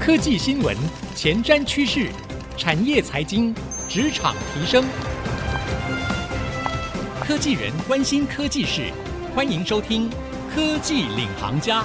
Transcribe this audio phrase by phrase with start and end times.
[0.00, 0.74] 科技新闻、
[1.14, 2.10] 前瞻趋势、
[2.56, 3.54] 产业财经、
[3.86, 4.82] 职场提升，
[7.20, 8.90] 科技人关心科技事，
[9.34, 10.08] 欢迎收听
[10.54, 11.82] 《科技领航家》。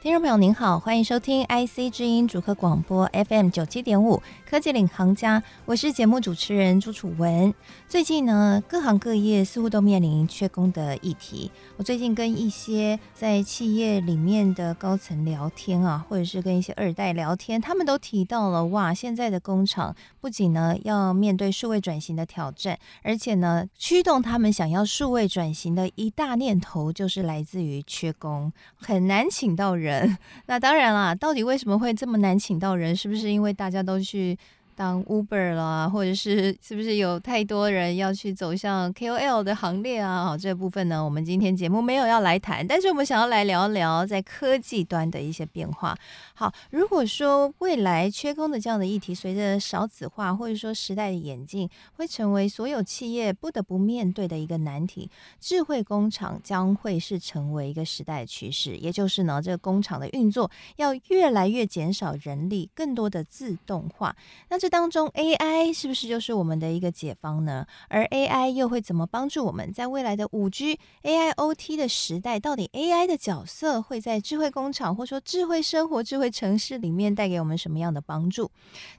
[0.00, 4.22] 听众朋友您好，欢迎收听 IC 之音主客广播 FM 九七点五。
[4.48, 7.52] 科技领航家，我是节目主持人朱楚文。
[7.86, 11.50] 最近呢，各行各业似乎都面临缺工的议题。
[11.76, 30.16] 我最近跟一些在企业里面的高层聊天啊，或者是跟一些二代聊天，他们都提到了哇，现在的工厂不仅呢要面对数位转型的挑战，而且呢，驱动他们想要数位转型的一大念头就是来自于缺工，很难请到人。
[30.46, 32.96] 那当然啦，到底为什么会这么难请到人？
[32.96, 34.37] 是不是因为大家都去
[34.78, 40.24] 当 Uber 了，或者是是不是有太多人要去走向 KOL 的行列啊？
[40.24, 45.98] 好，这部分呢，我们今天节目没有要来谈，但是我们想要来聊聊在科技端的一些变化。
[46.32, 55.10] 好，如果说未来缺工的这样的议题，随着少子化或者说时代的演进，会成为所有企业不得不面对的一个难题。
[55.40, 64.14] 智慧工厂将会是成为一个时代的趋势，也就是呢，这个工厂的运作要越来越减少人力，更多的自动化。
[64.48, 67.66] 那这当中 AI 是不是就是我们的一个解方呢？
[67.88, 72.38] 而 AI 又会怎么帮助我们在未来的五 G、AIoT 的时代？
[72.38, 78.50] 到底 AI 的角色会在智慧工厂或说智慧生活、智慧城市里面带给我们什么样的帮助？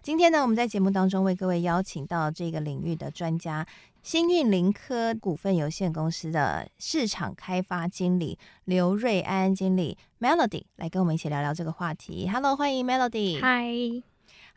[0.01, 3.65] 今天呢，我们在节目当中为各位邀请到这个领域的专家，
[4.01, 12.27] 新运林科股份有限公司的市场开发经理刘瑞安经理 Melody 来跟我们一起聊聊这个话题。
[12.27, 13.39] Hello，欢迎 Melody。
[13.39, 14.03] 嗨。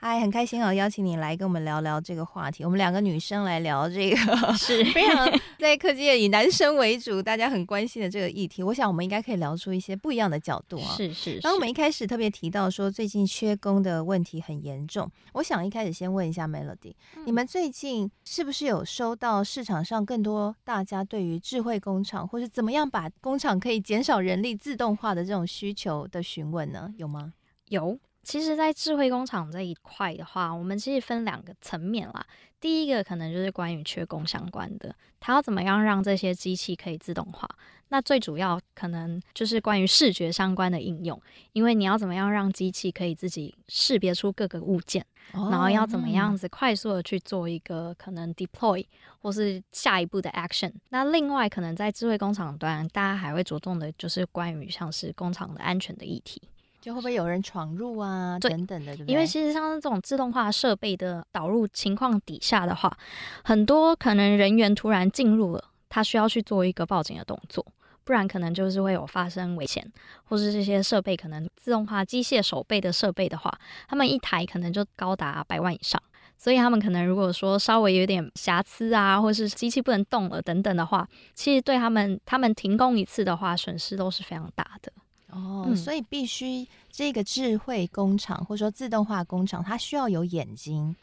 [0.05, 2.65] 嗨，很开心哦，邀请你来跟我们聊聊这个话题。
[2.65, 4.17] 我们两个女生来聊这个
[4.59, 8.65] 是非常在科技业以男生为主，大家很关心的这个议题。
[8.65, 10.97] 我想我们应该可以聊出一些不一样的角度啊。
[10.97, 11.39] 是是。
[11.41, 15.09] 然后我们一开始特别提到说，最近缺工的问题很严重。
[15.35, 26.93] 我想一开始先问一下 Melody，嗯，你们最近是不是有收到市场上更多大家对于智慧工厂或是怎么样把工厂可以减少人力、自动化的这种需求的询问呢？
[26.99, 27.35] 有吗？
[27.69, 27.97] 有。
[28.23, 32.25] 其实，在智慧工厂这一块的话，我们其实分两个层面啦。
[32.61, 37.49] 第一个可能就是关于缺工相关的，它要怎么样让这些机器可以自动化？
[37.89, 41.21] 那最主要可能就是关于视觉相关的应用，
[41.53, 48.87] 因为你要怎么样让机器可以自己识别出各个物件，哦、然后要怎么样子快速的去做一个可能 deploy
[49.21, 50.73] 或是下一步的 action。
[50.91, 56.41] 那另外可能在智慧工厂端，大家还会着重的就是关于像是工厂的安全的议题。
[56.83, 58.37] 就会不会有人闯入啊？
[58.41, 59.13] 等等的，对不对？
[59.13, 62.95] 因为其实像这种自动化设备的导入情况底下的话，
[63.45, 67.65] 很多可能人员突然进入了，他需要去做一个报警的动作，
[68.03, 69.89] 不然可能就是会有发生危险，
[70.25, 73.57] 或是这些设备可能自动化机械手背的设备的话，
[73.87, 76.03] 他们一台可能就高达百万以上，
[76.37, 84.93] 所以他们可能如果说稍微有点瑕疵啊，或是机器不能动了等等的话，其实对他们他们停工一次的话，损失都是非常大的。
[85.33, 90.95] 哦、嗯，所以必须这个智慧工厂或者说自动化工厂，它需要有眼睛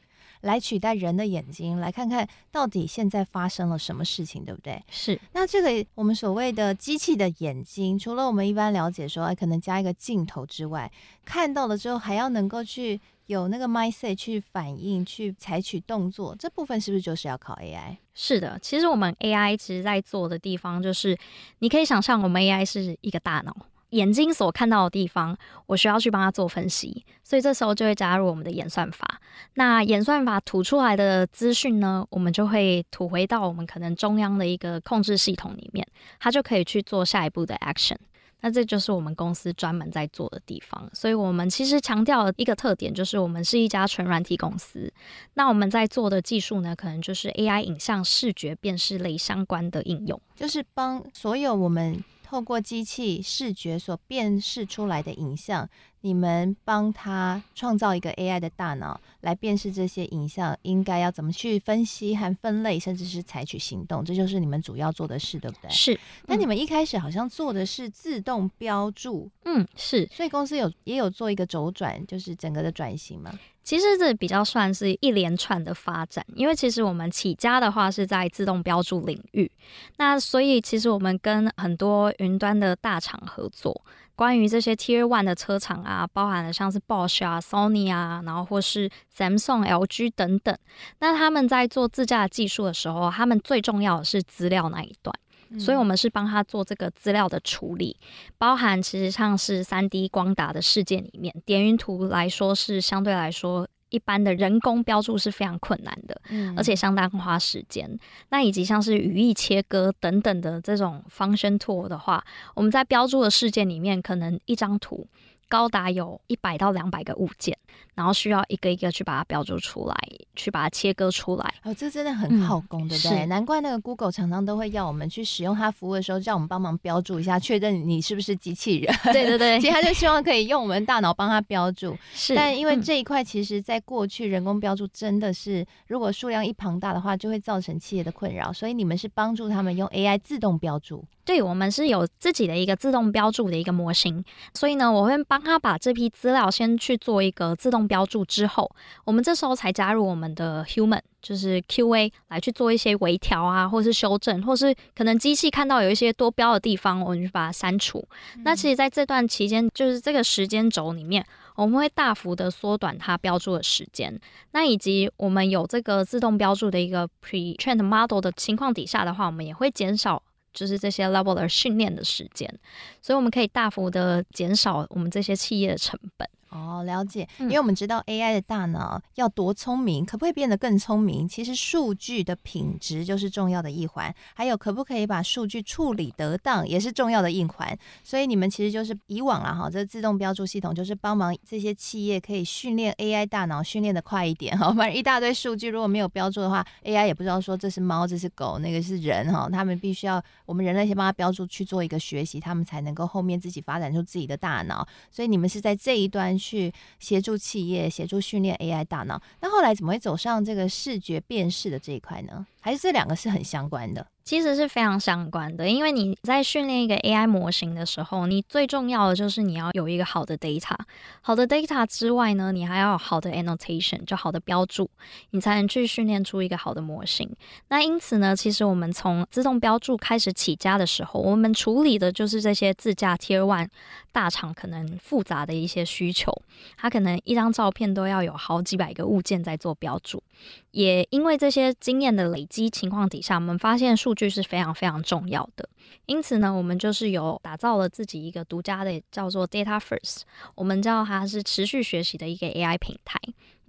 [0.42, 4.82] 来取代人的眼睛，来看看到底现在发生了什么事情，对不对？
[4.90, 5.20] 是。
[5.34, 10.90] 那这个我们所谓的机器的眼睛，除了我们一般了解说，哎，可能加一个镜头之外，
[11.26, 17.98] 看到了之后还要能够去有那个 mindset 去反应、去采取动作，这部分是不是就是要考 AI？
[18.14, 21.18] 是的，其实我们 AI 其实在做的地方，就是
[21.60, 23.56] 你可以想象，我们 AI 是一个大脑。
[23.90, 29.20] 眼睛所看到的地方，我需要去帮他做分析，所以这时候就会加入我们的演算法。
[29.56, 35.86] 那演算法吐出来的资讯呢，我们就会吐回到我们可能中央的一个控制系统里面，
[36.20, 37.98] 它就可以去做下一步的 action。
[38.42, 40.90] 那这就是我们公司专门在做的地方。
[40.94, 44.90] 所以我们其实强调的一个特点就是，我们是一家纯软体公司。
[45.34, 52.02] 那我们在做的技术呢，可能就是 AI 影像视觉辨识类相关的应用，就是帮所有我们。
[52.30, 55.68] 透过机器视觉所辨识出来的影像，
[56.02, 65.70] 你们帮他创造一个 AI 的大脑来辨识这些影像，应该要怎么去分析和分类，甚至是采取行动，这就是你们主要做的事，对不对？
[65.70, 66.00] 是。
[66.26, 70.08] 那你们一开始好像做的是自动标注，嗯，是。
[70.12, 73.38] 所以公司有也有做一个轴转，就是整个的转型嘛。
[73.62, 79.52] 其实这比较算是一连串的发展，因为其实我们起家的话是在自动标注领域，
[79.98, 83.80] 那所以其实我们跟很多云端的大厂合作，
[84.20, 90.54] 关于这些 Tier One 的车厂啊，包含了像是 Bosch 啊、Sony 啊，然后或是 Samsung、LG 等等，
[91.00, 95.18] 那他们在做自驾技术的时候，他们最重要的是资料那一段。
[95.52, 97.98] 嗯、所以我们是帮他做这个资料的处理，
[98.38, 107.90] 包含其实像是三 D 光达的世界里面，点云图来说是相对来说一般的人工标注是非常困难的，嗯、而且相当花时间。
[108.30, 112.24] 那以及像是语义切割等等的这种 function tool 的话，
[112.56, 115.08] 我们在标注的事件里面，可能一张图。
[115.50, 117.58] 高达有一百到两百个物件，
[117.96, 119.96] 然后需要一个一个去把它标注出来，
[120.36, 121.54] 去把它切割出来。
[121.64, 123.26] 哦，这真的很耗工，对不对？
[123.26, 128.96] 难怪那个 Google 常常都会要我们去使用它服务的时候，叫我们帮忙标注一下，确认你是不是机器人。
[129.12, 131.98] 对对对，其实他就希望可以用我们大脑帮他标注。
[132.14, 138.54] 是，但因为这一块，其实在过去人工标注真的是，如果数量一庞大的话，就会造成企业的困扰。
[138.54, 141.04] 所以你们是帮助他们用 AI 自动标注。
[141.30, 148.68] 对，我们是有自己的一个自动标注的一个模型，所以呢，我会帮他把这批资料先去做一个自动标注之后，
[149.06, 158.04] 我们这时候才加入我们的 human，就是 QA 来去做一些微调啊，或是修正，或是可能机器看到有一些多标的地方，我们就把它删除。
[158.36, 161.24] 嗯、那其实在这段期间，就是这个时间轴里面，
[161.54, 164.20] 我们会大幅的缩短它标注的时间。
[164.54, 170.24] 那以及我们有这个自动标注的一个 pre-trained model 的情况底下的话，我们也会减少。
[170.54, 172.54] 就是这些 level 的训练的时间，
[173.02, 176.28] 所以我们可以大幅的减少我们这些企业的成本。
[176.50, 177.28] 哦，了解。
[177.40, 181.28] 因为我们知道 AI 的大脑要多聪明，可不可以变得更聪明？
[181.28, 187.78] 其实数据的品质就是重要的一环，还有可不可以把数据处理得当也是重要的一环。
[188.04, 194.74] 所以你们其实就是以往啦，哈，这自动标注系统就是帮忙这些企业可以训练 AI 大脑，训练的快一点哈。
[194.74, 199.48] 反正一大堆数据如果没有标注的话，AI 也不知道说这是猫，这是狗，那个是人哈。
[199.52, 204.88] 他们必须要我们人类先帮他标注去做一个学习，他们才能够后面自己发展出自己的大脑。
[205.12, 206.39] 所以你们是在这一端。
[206.40, 212.48] 去协助企业，协助训练 AI 大脑，那后来怎么会走上这个视觉辨识的这一块呢？
[212.62, 214.08] 还是这两个是很相关的？
[214.30, 220.76] 其实是非常相关的，因为你在训练一个 AI 模型的时候，你最重要的就是你要有一个好的 data。
[221.22, 224.88] 好的 data 之外呢，你还要有好的 annotation，就好的标注，
[225.32, 227.28] 你才能去训练出一个好的模型。
[227.70, 233.70] 那因此呢，其实我们从自动标注开始起家的时候，我们处理的就是这些自驾 Tier One
[234.12, 236.32] 大厂可能复杂的一些需求，
[236.78, 240.22] 它可能一张照片都要有好几百个物件在做标注。
[240.70, 245.70] 也因为这些经验的累积情况底下，我们发现数据是非常非常重要的。
[246.06, 250.24] 因此呢，我们就是有打造了自己一个独家的叫做 Data First，
[250.56, 253.18] 我们叫它是持续学习的一个 AI 平台，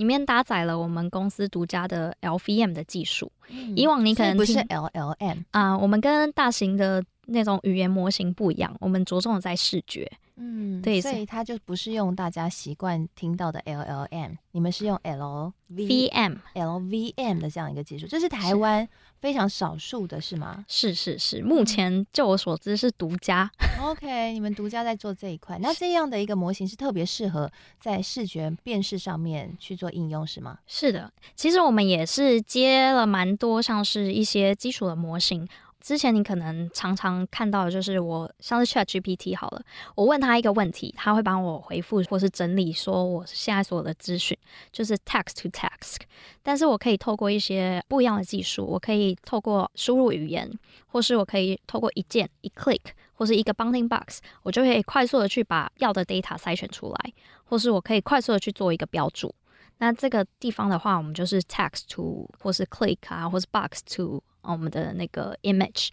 [0.00, 3.30] 里面搭载了我们公司独家的 LVM 的技术。
[3.50, 10.10] 嗯、以往你可能不是 LLM 啊、呃，我们跟大型的那种语言模型不一样，我们着重的在视觉。
[10.42, 18.88] 嗯，对，所以它就不是用大家习惯听到的 LLM，你们是用 LVM LVM 的这样一个技术，这是台湾
[19.20, 20.64] 非常少数的，是吗？
[20.66, 23.50] 是是是，目前就我所知是独家。
[23.82, 30.58] OK，你们独家在做这一块，那这样的一个模型是特别适合在视觉辨识上面去做应用，是吗？
[30.66, 35.48] 是的，其实我们也是接了蛮多，像是一些基础的模型。
[35.80, 39.62] 之前你可能常常看到的就是我像是 Chat GPT 好了，
[39.94, 44.36] 我问他一个问题，他会帮我回复或是整理，说我现在所有的资讯
[44.70, 45.96] 就是 text to text。
[46.42, 50.52] 但是我可以透过一些不一样的技术，我可以透过输入语言，
[50.88, 52.80] 或是我可以透过一键一 click
[53.14, 57.12] 或是一个 bounding box，我就可以快速的去把要的 data 筛选出来，
[57.44, 59.34] 或是我可以快速的去做一个标注。
[59.80, 64.22] 那这个地方的话，我们就是 text to 或是 click 啊，或是 box to。
[64.42, 65.90] 我们的那个 image，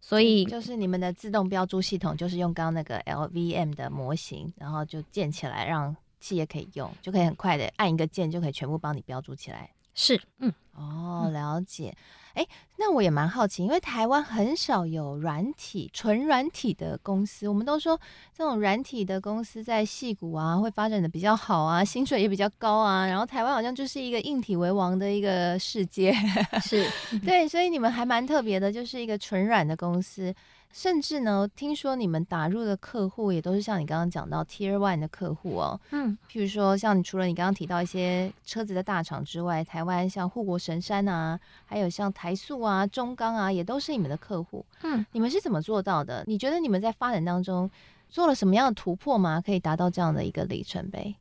[0.00, 9.68] 所以就是你们的自动标注系统，就是用刚刚那个 LVM 的模型，然后就建起来，让企业可以用，就可以很快的按一个键，就可以全部帮你标注起来。
[9.94, 11.92] 是，嗯，哦，了解。
[12.38, 17.48] 哎，那我也蛮好奇，因为台湾很少有软体、纯软体的公司。
[17.48, 18.00] 我们都说
[18.32, 23.04] 这种软体的公司在戏谷啊，会发展的比较好啊，薪水也比较高啊。
[23.08, 26.14] 然后台湾好像就是一个硬体为王的一个世界，
[26.62, 26.88] 是
[27.26, 30.32] 对，所以你们还蛮特别的，就是一个纯软的公司。
[30.70, 35.80] 甚至呢，听说你们打入的客户也都是像你刚刚讲到 Tier One 的客户哦。
[35.92, 44.64] 嗯，譬如说，像你除了你刚刚提到一些车子的大厂之外，台湾像护国神山啊，还有像台塑啊、中钢啊，也都是你们的客户。
[44.82, 46.24] 嗯，你们是怎么做到的？
[46.26, 47.70] 你觉得你们在发展当中
[48.08, 49.42] 做了什么样的突破吗？
[49.44, 51.14] 可以达到这样的一个里程碑？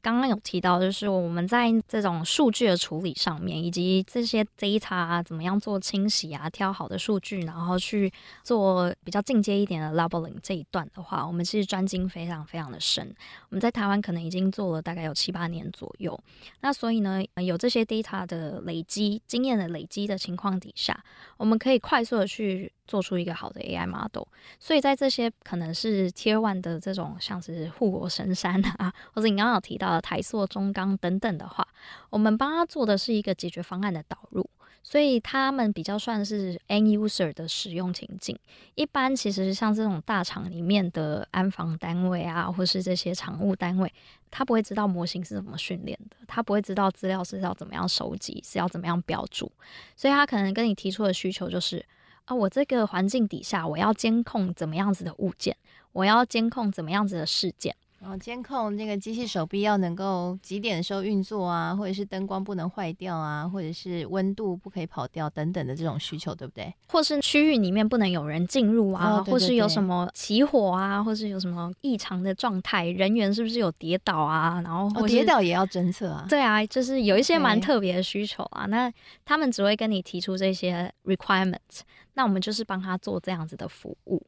[0.00, 8.12] 刚刚有提到，就是我们在这种数据的处理上面，以及这些 data 啊，怎么样做清洗啊，挑好的数据，然后去
[8.42, 13.14] 做比较进阶一点的 labeling 这一段的话，我们其实专精非常非常的深。
[13.50, 16.18] 我们在台湾可能已经做了大概有七八年左右。
[16.60, 21.02] 那所以呢，有这些 data 的累积、经验的累积的情况底下，
[21.36, 24.24] 我们可以快速的去做出一个好的 AI model。
[24.58, 31.68] 所以在这些可能是 Tier One 的这种像是护国神山啊，或者你刚刚有提到的台塑、中钢等等的话，
[32.10, 34.50] 我们帮他做的是一个解决方案的导入。
[34.80, 38.38] 所以他们比较算是 end user 的使用情境。
[38.74, 43.92] 一般其实像这种大厂里面的安防单位啊，或是这些厂务单位，
[44.30, 49.50] 他不会知道模型是怎么训练的，他不会知道资料是要怎么样收集，是要怎么样标注。
[49.94, 51.84] 所以他可能跟你提出的需求就是
[52.28, 55.56] 啊，我这个环境底下我要监控怎么样子的物件，
[55.92, 57.74] 我要监控怎么样子的事件。
[58.00, 66.72] 然后监控那个机器手臂要能够几点的时候运作啊，或者是灯光不能坏掉啊，或者是温度不可以跑掉等等的这种需求，对不对？
[66.88, 74.60] 或是区域里面不能有人进入啊，哦、对对对，或是有什么起火啊，或是有什么异常的状态，人员是不是有跌倒啊？
[74.62, 76.24] 然后、哦、跌倒也要侦测啊？
[76.28, 78.66] 对啊，就是有一些蛮特别的需求啊。
[78.66, 78.92] 那
[79.24, 81.80] 他们只会跟你提出这些 requirements，
[82.14, 84.24] 那我们就是帮他做这样子的服务，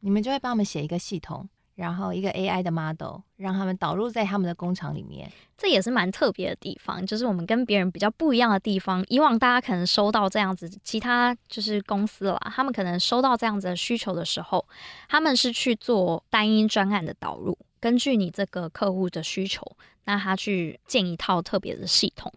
[0.00, 1.48] 你们就会帮我们写一个系统。
[1.74, 9.04] 然后一个 AI 的 model 让他们导入在他们的工厂里面，这也是蛮特别的地方，就是我们跟别人比较不一样的地方。
[9.08, 14.64] 以往大家可能收到这样子，其他就是公司啦，他们可能收到这样子的需求的时候，
[15.08, 19.64] 他们是去做单一专案的导入，根据你这个客户的需求，
[20.04, 22.32] 那他去建一套特别的系统。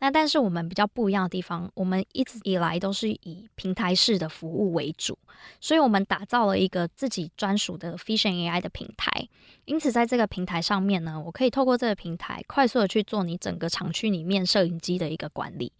[0.00, 5.18] 那但是我们比较不一样的地方，我们一直以来都是以平台式的服务为主，
[5.60, 9.28] 所以我们打造了一个自己专属的 Vision AI 的平台。
[9.64, 15.72] 因此，在这个平台上面呢，我可以透过这个平台快速的去做你整个厂区里面摄影机的一个管理。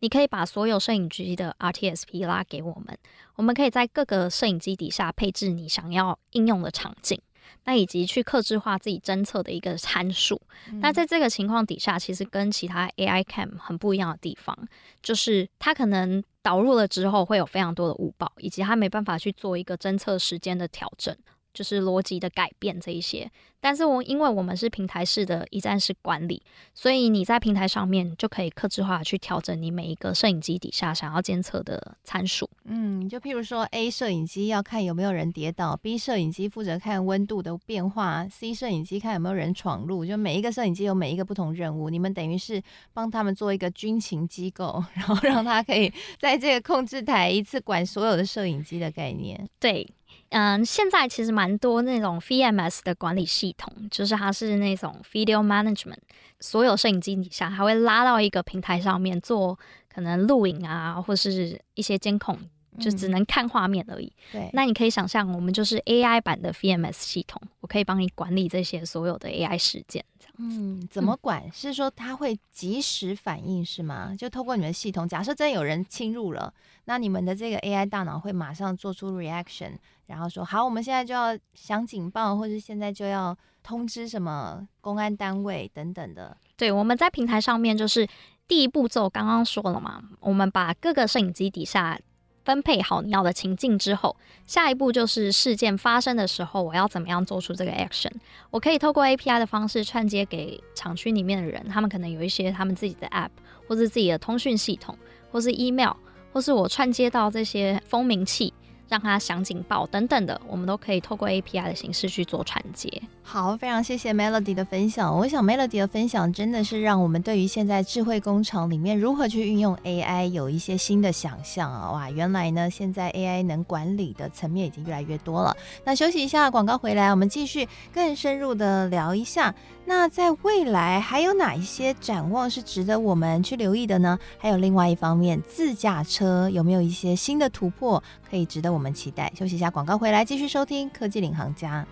[0.00, 2.98] 你可以把所有摄影机的 RTSP 拉给我们，
[3.36, 7.20] 我们可以在各个摄影机底下配置你想要应用的场景。
[7.64, 10.40] 那以及去克制化自己侦测的一个参数。
[10.70, 10.80] 嗯。
[10.80, 14.56] 那在这个情况底下，其实跟其他 AI Cam 很不一样的地方，
[15.02, 21.16] 就是它可能导入了之后会有非常多的误报，以及它没办法去做一个侦测时间的调整。
[21.56, 23.30] 就是逻辑的改变这一些，
[23.62, 26.42] 但是我因为我们是平台式的一站式管理，
[26.74, 32.46] 所以你在平台上面就可以克制化去调整你每一个摄影机底下想要监测的参数。
[32.64, 49.48] 嗯，就譬如说 A 摄影机要看有没有人跌倒，B 摄影机负责看温度的变化，C 摄影机看有没有人闯入，就每一个摄影机有每一个不同任务，你们等于是帮他们做一个军情机构， 然后让他可以在这个控制台一次管所有的摄影机的概念。
[49.58, 49.88] 对。
[50.30, 55.98] 嗯，现在其实蛮多那种 VMS 的管理系统，就是它是那种 Video Management，
[56.40, 59.58] 所有摄影机底下，它会拉到一个平台上面做
[59.92, 62.38] 可能录影啊，或是一些监控，
[62.78, 64.12] 就只能看画面而已。
[64.32, 70.04] 对、嗯，那你可以想象，我们就是 AI 版的 VMS 系统，我可以帮你管理这些所有的 AI 事件。
[70.18, 71.42] 这样嗯，怎么管？
[71.44, 74.14] 嗯、是说它会及时反应是吗？
[74.16, 76.52] 就透过你们系统，假设真有人侵入了，
[76.84, 79.72] 那你们的这个 AI 大脑会马上做出 reaction，
[80.06, 86.36] 然后说好，我们现在就要响警报，或者现在就要通知什么公安单位等等的。
[86.56, 88.06] 对，我们在平台上面就是
[88.48, 91.98] 第一步骤，刚刚说了嘛，我们把各个摄影机底下。
[92.46, 94.14] 分配好你要的情境之后，
[94.46, 98.12] 下一步就是事件发生的时候，我要怎么样做出这个 action？
[98.50, 103.30] 我可以透过 API 的方式串接给厂区里面的人，他们可能有一些他们自己的 app，
[103.66, 104.96] 或是自己的通讯系统，
[105.32, 105.92] 或是 email，
[106.32, 108.54] 或是我串接到这些蜂鸣器。
[108.88, 113.02] 让它响警报等等的，我们都可以透过 API 的形式去做串接。
[113.22, 115.16] 好，非常谢谢 Melody 的分享。
[115.16, 121.90] 我想 Melody 的分享真的是让我们对于现在智慧工厂里面如何去运用 AI 有一些新的想象啊！
[121.90, 125.56] 哇，原来呢，现在 AI 能管理的层面已经越来越多了。
[125.84, 129.52] 那休息一下，广告回来，我们继续更深入的聊一下。
[129.88, 134.18] 那在未来还有哪一些展望是值得我们去留意的呢？
[134.38, 139.32] 还有另外一方面，自驾车有没有一些新的突破可以值得我们期待？
[139.34, 141.86] 休息一下，广告回来继续收听科技领航家。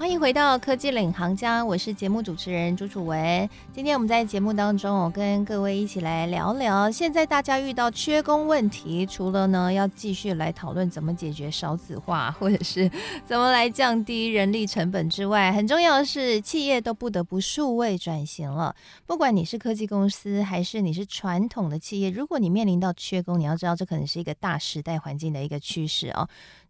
[0.00, 3.46] 欢迎回到科技领航家，我是节目主持人朱楚文。
[3.70, 12.90] 今天我们在节目当中，我跟各位一起来聊聊，现在大家遇到缺工问题，除了呢要继续来讨论怎么解决少子化，或者是
[13.26, 18.74] 怎么来降低人力成本之外，很重要的是企业都不得不数位转型了。
[19.04, 26.26] 不管你是科技公司，还是你是传统的企业，如果你面临到缺工，你要知道这可能是一个大时代环境的一个趋势哦。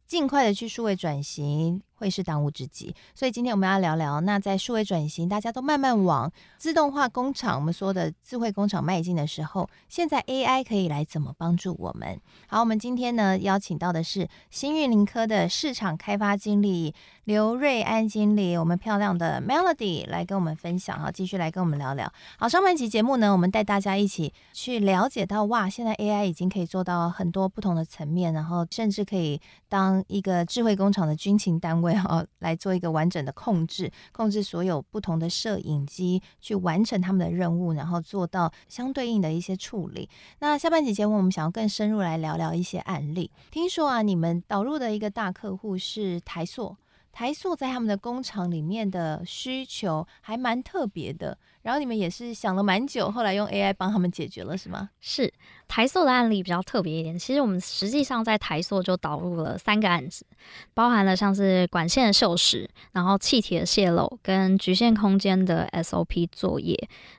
[0.08, 1.80] 尽快的去数位转型。
[2.00, 2.94] 会是当务之急。
[3.14, 12.18] 所以今天我们要聊聊，那在数位转型，大家都慢慢往自动化工厂，我们说的智慧工厂迈进的时候，现在 AI 可以来怎么帮助我们？
[12.48, 22.10] 好，我们今天呢邀请到的是新运林科的市场开发经理刘瑞安经理，我们漂亮的 Melody 来跟我们分享哈，继续来跟我们聊聊。
[22.38, 40.08] 好，上半集节目呢，我们带大家一起去了解到，哇，现在 AI 已经可以做到很多不同的层面，然后甚至可以当一个智慧工厂的军情单位哈，来做一个完整的控制，控制所有不同的摄影机去完成他们的任务，然后做到相对应的一些处理。
[40.38, 43.30] 那下半集节目，我们想要更深入来聊聊一些案例。
[43.50, 46.76] 听说啊，你们导入的一个大客户是台塑，
[47.12, 51.36] 台塑在他们的工厂里面的需求还蛮特别的。
[51.62, 54.88] 然后你们也是想了蛮久，后来用 AI 帮他们解决了，是吗？
[54.98, 55.30] 是
[55.70, 57.16] 台塑的案例比较特别一点。
[57.16, 60.26] 其实我们实际上在台塑就导入了三个案子，
[60.74, 66.76] 包含了像是管线的锈蚀，然后气体的泄漏跟局限空间的 SOP 作业。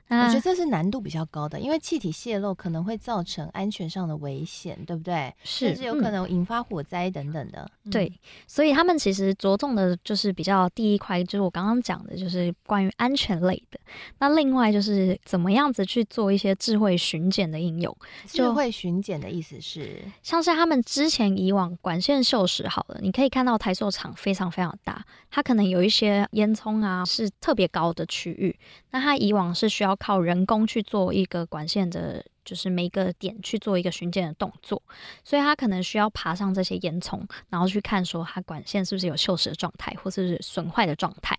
[0.08, 5.32] 那我觉得这是难度比较高的，因为气体泄漏可能会造成安全上的危险，对不对？
[5.42, 7.66] 是，甚至有可能引发火灾等等的。
[7.84, 8.12] 嗯、对，
[8.46, 13.80] 所以他们其实着重的就是比较第一块，就是我刚刚讲的，就是关于安全类的。
[14.18, 17.96] 那另外就是怎么样子去做一些智慧巡检的应用？
[18.42, 28.58] 智慧巡检的意思是，像是他们之前以往管线锈蚀好了，你可以看到台塑厂非常非常大，它可能有一些烟囱啊是特别高的区域，
[28.90, 34.82] 那它以往是需要靠人工去做一个管线的，就是每个点去做一个巡检的动作，
[35.22, 41.38] 所以它可能需要爬上这些烟囱，然后去看说它管线是不是有锈蚀的状态，或是损坏的状态。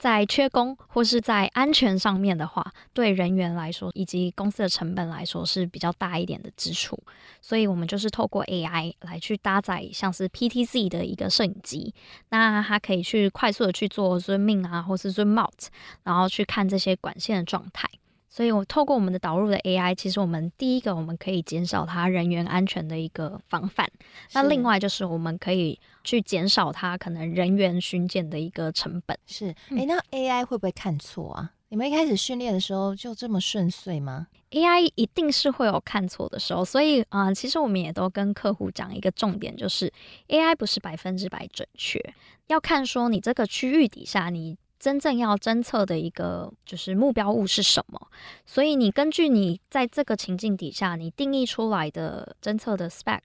[0.00, 6.98] 在缺工或是在安全上面的话，对人员来说以及公司的成本来说是比较大一点的支出，
[7.42, 11.94] 所以我们就是透过 AI 来去搭载像是 PTZ 的一个摄影机，
[12.30, 15.68] 那它可以去快速的去做 zoom in 啊，或是 zoom out，
[16.02, 17.86] 然后去看这些管线的状态。
[18.32, 23.90] 所以，我透过我们的导入的 AI，其实我们第一个我们可以减少它人员安全的一个防范。
[24.32, 29.18] 那另外就是我们可以去减少它可能人员巡检的一个成本。
[29.26, 31.50] 是，诶、欸，那 AI 会不会看错啊？
[31.70, 36.64] 你们一开始训练的时候就这么顺遂吗？AI 一定是会有看错的时候。
[36.64, 39.92] 所以啊、呃，其实我们也都跟客户讲一个重点，就是
[40.28, 42.00] AI 不是百分之百准确，
[42.46, 44.56] 要看说你这个区域底下你。
[44.80, 48.08] 真正要侦测的一个就是目标物是什么？
[48.44, 53.20] 所以你根据你在这个情境底下，你定义出来的侦测的 spec。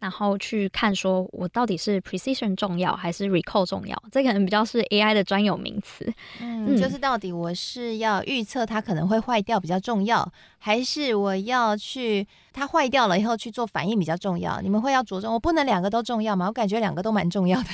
[0.00, 4.00] 然后去看，说我到底是 precision 重要还是 recall 重要？
[4.12, 6.06] 这可能比较是 AI 的专有名词。
[6.40, 14.60] 嗯，就是到底我是要预测它可能会坏掉比较重要，还是我要去它坏掉了以后去做反应比较重要？
[14.60, 16.46] 你们会要着重，我不能两个都重要吗？
[16.46, 17.68] 我感觉两个都蛮重要的。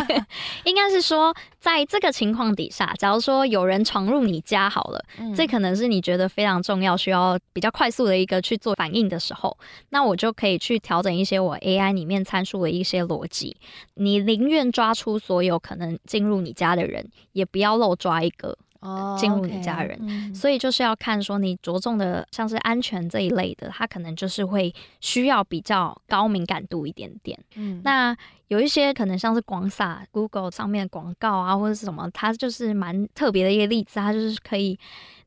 [0.64, 9.56] 应该是说，在这个情况底下，假如说有人闯入你家好了，嗯，这可能是你觉得非常重要，需要比较快速的一个去做反应的时候，
[9.90, 11.58] 那我就可以去调整一些我。
[11.58, 13.56] AI 里面参数的一些逻辑，
[13.94, 18.56] 你宁愿抓出所有可能进入你家的人，也不要漏抓一个
[19.18, 19.98] 进入你家人。
[19.98, 20.34] Oh.
[20.34, 27.38] 所以就是要看说你着重的像是安全这一类的，它可能就是会需要比较高敏感度一点点。
[27.56, 28.16] 嗯，那
[28.48, 34.78] 有一些可能像是广撒 Google 上面的广告啊，或者是什么，它就是蛮特别的一个例子，它就是可以，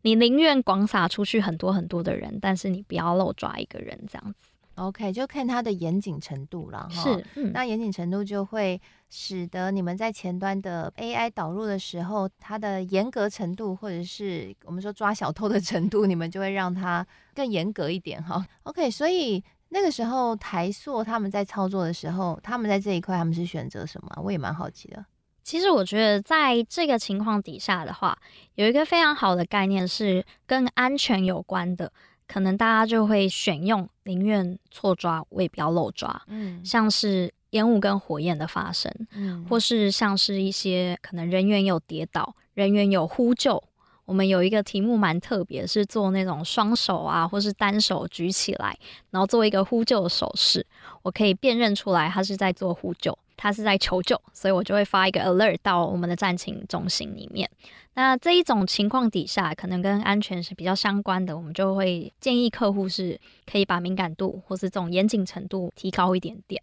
[0.02, 4.51] 你宁愿广撒出去很多很多的人，但是你不要漏抓一个人这样子。
[4.76, 7.04] OK，就看它的严谨程度了哈。
[7.04, 17.06] 是，嗯，那严谨程度就会使得你们在前端的 AI 导入的时候，它的严格程度，或者是我们说抓小偷的程度，你们就会让它
[17.36, 18.46] 更严格一点哈。
[18.64, 24.22] OK，所以那个时候台塑他们在操作的时候，他们在这一块他们是选择什么？
[24.24, 25.06] 我也蛮好奇的。
[25.44, 28.18] 其实我觉得在这个情况底下的话，
[28.56, 31.92] 有一个非常好的概念是跟安全有关的。
[32.32, 36.22] 可能大家就会选用宁愿错抓，我也不要漏抓。
[36.28, 43.62] 嗯，像是烟雾跟火焰的发生，嗯，或是像是一些可能人员有跌倒，人员有呼救。
[44.06, 48.78] 我们有一个题目蛮特别，是做那种双手啊，或是单手举起来，
[49.10, 50.66] 然后做一个呼救的手势，
[51.02, 53.18] 我可以辨认出来他是在做呼救。
[53.42, 57.50] 他是在求救，所以我就会发一个 alert 到我们的战情中心里面。
[57.96, 63.20] 那这一种情况底下，可能跟安全是比较相关的，我们就会建议客户是
[63.52, 66.62] 可以把敏感度或是这种严谨程度提高一点点。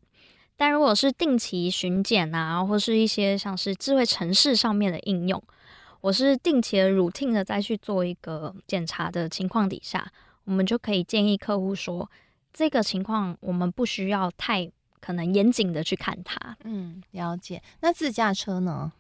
[0.57, 5.43] 但如果是定期巡检啊，或是一些像是智慧城市上面的应用，
[6.01, 10.09] 我是定期的 routine 的再去做一个检查的情况底下，
[10.45, 12.09] 我们就可以建议客户说，
[12.53, 14.71] 这个情况我们不需要太。
[15.01, 16.57] 可能严谨的去看它。
[16.65, 17.63] 嗯，了解。
[17.81, 18.93] 那自驾车呢？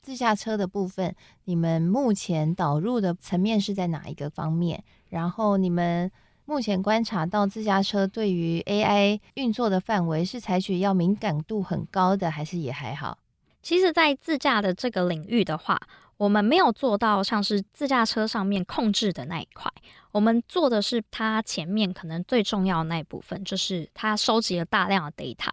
[0.00, 4.82] 自驾车的部分，你们目前导入的层面是在哪一个方面？
[5.10, 6.10] 然后你们
[6.44, 13.16] 目前观察到自驾车对于 AI 运作的范围是采取要敏感度很高的，还是也还好？
[13.62, 15.80] 其实，在自驾的这个领域的话，
[16.22, 19.68] 我们没有做到像是自驾车上面控制的那一块，
[20.12, 25.50] 我们做的是它前面可能最重要的那一部分，就是它收集了大量的 data，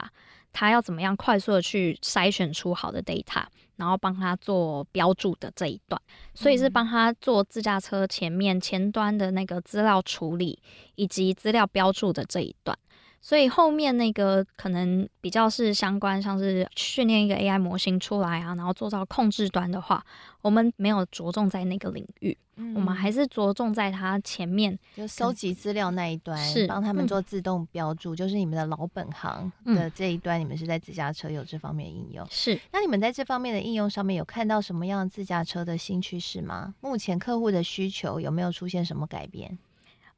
[0.53, 3.45] 它要怎么样快速的去筛选出好的 data。
[3.77, 6.01] 然后帮他做标注的这一段，
[6.33, 10.59] 所以是帮他做自驾车前面前端的那个资料处理
[10.95, 12.77] 以及资料标注的这一段。
[13.21, 20.03] 所以后面那个可能比较是相关，像是训练一个 AI 模型出来啊，然后做到控制端的话，
[20.41, 32.25] 我们没有着重在那个领域，嗯、我们还是着重在它前面就收集资料那一端，是帮他们做自动标注，嗯、就是你们的老本行的这一端，你们是在自驾车有这方面的应用。
[32.29, 36.73] 是，那你们在这方面的应用上面有看到什么样的自驾车的新趋势吗？
[36.79, 39.57] 目前客户的需求有没有出现什么改变？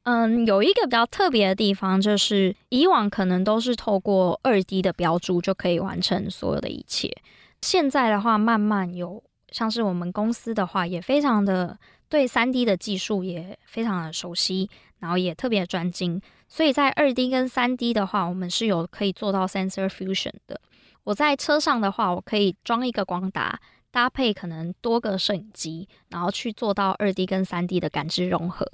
[0.04, 7.16] 嗯，有一个比较特别的地方，就是以往可能都是透过二 D 的标注就可以完成所有的一切。
[7.62, 11.78] 现在的话，慢慢有像是我们公司的话，也非常的
[12.10, 16.20] 对三 D 的技术也非常的熟悉，然后也特别专精。
[16.48, 20.60] 所以在二 D 跟三 D 的话，我们是有可以做到 sensor fusion 的。
[21.04, 23.60] 我在车上的话，我可以装一个光达。
[23.91, 28.65] 搭配可能多个摄影机，然后去做到二 D 跟三 D 的感知融合。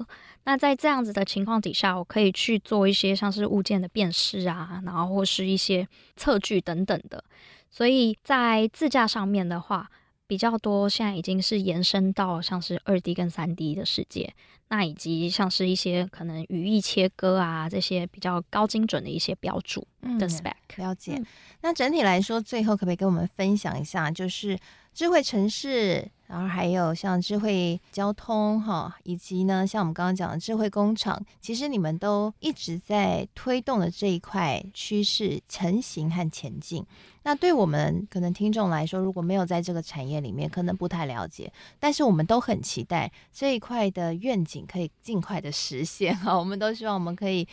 [0.43, 7.23] 那在这样子的情况底下，我可以去做一些像是物件的辨识啊，然后或是一些测距等等的。
[7.69, 9.89] 所以在自驾上面的话，
[10.27, 14.33] 比较多现在已经是延伸到像是二 D 跟三 D 的世界。
[14.69, 19.87] 那以及像是一些可能语义切割啊，这些比较高精准的一些标注
[20.19, 20.51] 的 spec。
[20.75, 21.13] 嗯，了解。
[21.15, 21.25] 嗯，
[21.61, 24.59] 那整体来说，最后可不可以跟我们分享一下，就是
[24.93, 36.85] 智慧城市，然后还有像智慧交通哈，以及呢，像我们刚刚讲的智慧工厂，其实你们都一直在推动的这一块趋势成型和前进。
[37.27, 41.51] 那对我们可能听众来说，如果没有在这个产业里面，可能不太了解。
[41.77, 46.39] 但是我们都很期待这一块的愿景可以尽快的实现哈。
[46.39, 47.45] 我们都希望我们可以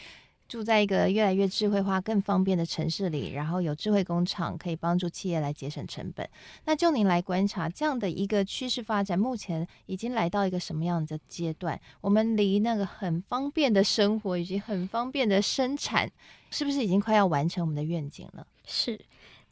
[0.46, 6.24] 住在一个越来越智慧化、更方便的城市里，然后有智慧工厂可以帮助企业来节省成本。
[6.66, 11.80] 那就您来观察这样的一个趋势发展，目前已经来到一个什么样的阶段？
[12.00, 16.08] 我们离那个很方便的生活以及很方便的生产，
[16.52, 18.46] 是不是已经快要完成我们的愿景了？
[18.64, 18.96] 是。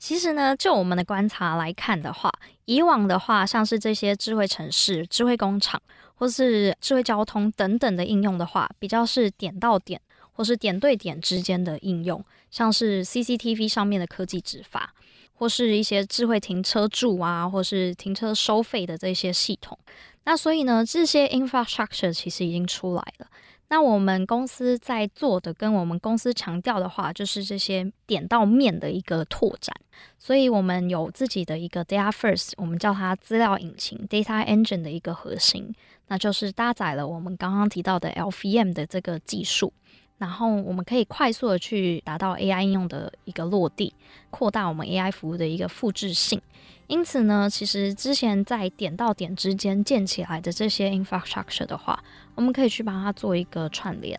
[0.03, 2.29] 其实呢，就我们的观察来看的话，
[2.65, 5.81] 以往的话，像是这些智慧城市、智慧工厂，
[6.17, 10.01] 或是智慧交通等等的应用的话，比较是点到点
[10.33, 14.93] 或是点对点之间的应用，像是 CCTV 上面的科技执法，
[15.35, 19.79] 或是一些智慧停车柱啊，或是停车收费的这些系统。
[20.25, 23.29] 那所以呢，这些 infrastructure 其实已经出来了。
[23.73, 29.75] 那我们公司在做的，跟我们公司强调的话，就是这些点到面的一个拓展。
[30.19, 35.75] 所以，我们有自己的一个 Data First，我们叫它资料引擎 Data Engine 的一个核心，
[36.09, 39.73] 那就是搭载了我们刚刚提到的 LVM 的这个技术。
[40.23, 43.93] 然后，我们可以快速的去达到 AI 应用的一个落地，
[44.31, 46.41] 扩大我们 AI 服务的一个复制性。
[46.87, 52.01] 因此呢，其实之前在点到点之间建起来的这些 infrastructure 的话，
[52.37, 54.17] 我们可以去把它做一个串联。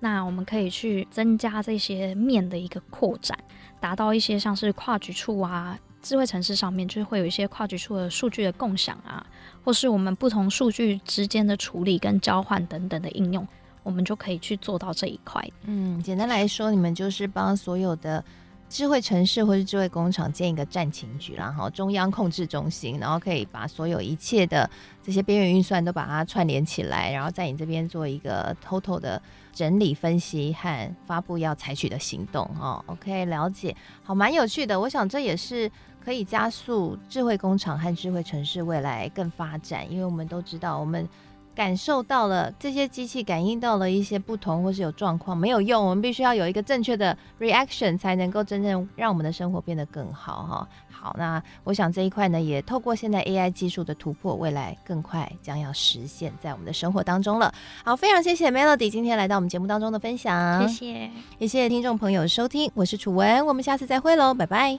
[0.00, 3.38] 那我们可以去增加这些面的一个扩展，
[3.80, 9.24] 达到一些像是跨局处啊、智慧城市上面，就是会有一些跨局处的数据的共享啊，
[9.64, 13.48] 或是我们不同数据之间的处理跟交换等等的应用，
[13.86, 15.40] 我们就可以去做到这一块。
[15.62, 18.22] 嗯，简单来说，你们就是帮所有的。
[18.68, 24.68] 智慧城市或是智慧工厂建一个战情局，然后中央控制中心，然后可以把所有一切的
[25.04, 29.22] 这些边缘运算都把它串联起来，然后在你这边做一个 total 的
[29.52, 32.44] 整理分析和发布要采取的行动。
[32.60, 33.72] 哦，OK，了解，
[34.02, 34.80] 好，蛮有趣的。
[34.80, 35.70] 我想这也是
[36.04, 41.08] 可以加速智慧工厂和智慧城市未来更发展，因为我们都知道我们。
[41.56, 50.68] 感受到了这些机器感应到了一些不同或是有状况，没有用，我们必须要有一个正确的 reaction 才能够真正让我们的生活变得更好哈。
[50.90, 57.52] 好，那我想这一块呢，也透过现在 AI 技术的突破，未来更快将要实现在我们的生活当中了。
[57.84, 64.78] 好，非常谢谢 Melody 今天来到我们节目当中的分享，谢谢，也谢谢听众朋友收听，我是楚文，我们下次再会喽，拜拜。